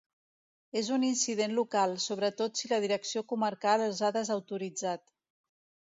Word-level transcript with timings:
És 0.79 0.87
un 0.95 1.05
incident 1.09 1.53
local, 1.59 1.93
sobretot 2.07 2.63
si 2.63 2.73
la 2.73 2.81
direcció 2.87 3.25
comarcal 3.35 3.87
els 3.91 4.05
ha 4.09 4.15
desautoritzat. 4.21 5.11